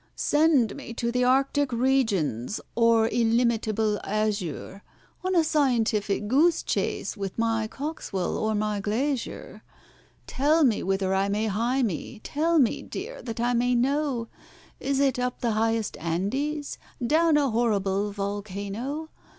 "Send 0.15 0.75
me 0.75 0.95
to 0.95 1.11
the 1.11 1.23
Arctic 1.23 1.71
regions, 1.71 2.59
or 2.73 3.07
illimitable 3.09 3.99
azure, 4.03 4.81
On 5.23 5.35
a 5.35 5.43
scientific 5.43 6.27
goose 6.27 6.63
chase, 6.63 7.15
with 7.15 7.37
my 7.37 7.67
COXWELL 7.67 8.35
or 8.35 8.55
my 8.55 8.79
GLAISHER! 8.79 9.61
"Tell 10.25 10.63
me 10.63 10.81
whither 10.81 11.13
I 11.13 11.29
may 11.29 11.45
hie 11.45 11.83
me—tell 11.83 12.57
me, 12.57 12.81
dear 12.81 13.17
one, 13.17 13.25
that 13.25 13.39
I 13.39 13.53
may 13.53 13.75
know— 13.75 14.27
Is 14.79 14.99
it 14.99 15.19
up 15.19 15.39
the 15.41 15.51
highest 15.51 15.95
Andes? 15.97 16.79
down 17.05 17.37
a 17.37 17.51
horrible 17.51 18.11
volcano?" 18.11 19.09